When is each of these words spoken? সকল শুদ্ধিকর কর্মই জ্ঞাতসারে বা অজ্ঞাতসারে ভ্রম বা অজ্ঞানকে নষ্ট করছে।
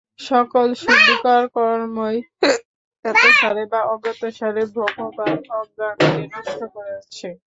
সকল 0.21 0.67
শুদ্ধিকর 0.75 1.43
কর্মই 1.55 2.17
জ্ঞাতসারে 3.05 3.63
বা 3.71 3.79
অজ্ঞাতসারে 3.93 4.63
ভ্রম 4.73 4.97
বা 5.17 5.25
অজ্ঞানকে 5.55 6.07
নষ্ট 6.33 6.61
করছে। 6.75 7.27